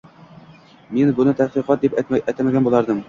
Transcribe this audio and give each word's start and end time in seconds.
—Men 0.97 1.11
buni 1.19 1.33
tadqiqot 1.41 1.85
deb 1.85 2.19
atamagan 2.33 2.67
boʻlardim. 2.71 2.99